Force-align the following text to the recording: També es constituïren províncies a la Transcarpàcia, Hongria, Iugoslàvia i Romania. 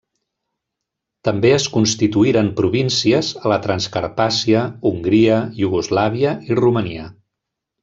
També 1.27 1.51
es 1.57 1.67
constituïren 1.73 2.49
províncies 2.61 3.29
a 3.41 3.53
la 3.53 3.59
Transcarpàcia, 3.67 4.65
Hongria, 4.93 5.39
Iugoslàvia 5.67 6.33
i 6.51 6.61
Romania. 6.65 7.09